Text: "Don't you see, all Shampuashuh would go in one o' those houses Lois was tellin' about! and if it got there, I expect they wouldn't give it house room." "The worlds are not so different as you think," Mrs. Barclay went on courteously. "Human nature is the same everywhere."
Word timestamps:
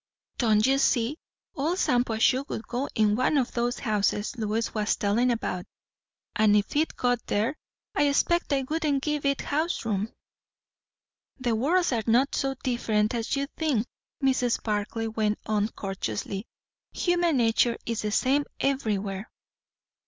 "Don't 0.39 0.65
you 0.65 0.79
see, 0.79 1.19
all 1.53 1.75
Shampuashuh 1.75 2.49
would 2.49 2.65
go 2.67 2.89
in 2.95 3.15
one 3.15 3.37
o' 3.37 3.43
those 3.43 3.77
houses 3.77 4.35
Lois 4.35 4.73
was 4.73 4.95
tellin' 4.95 5.29
about! 5.29 5.67
and 6.35 6.55
if 6.55 6.75
it 6.75 6.95
got 6.95 7.23
there, 7.27 7.55
I 7.95 8.05
expect 8.07 8.49
they 8.49 8.63
wouldn't 8.63 9.03
give 9.03 9.25
it 9.27 9.41
house 9.41 9.85
room." 9.85 10.11
"The 11.39 11.53
worlds 11.55 11.91
are 11.93 12.01
not 12.07 12.33
so 12.33 12.55
different 12.63 13.13
as 13.13 13.35
you 13.35 13.45
think," 13.57 13.85
Mrs. 14.23 14.63
Barclay 14.63 15.05
went 15.05 15.37
on 15.45 15.67
courteously. 15.69 16.47
"Human 16.93 17.37
nature 17.37 17.77
is 17.85 18.01
the 18.01 18.09
same 18.11 18.45
everywhere." 18.59 19.29